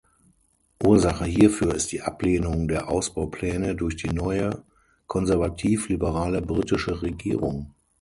Ursache 0.83 1.25
hierfür 1.25 1.75
ist 1.75 1.91
die 1.91 2.01
Ablehnung 2.01 2.67
der 2.67 2.89
Ausbaupläne 2.89 3.75
durch 3.75 3.97
die 3.97 4.09
neue 4.11 4.63
konservativ-liberale 5.05 6.41
britische 6.41 7.03
Regierung. 7.03 7.75